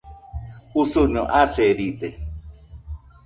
usuño 0.81 1.21
aseride 1.41 2.07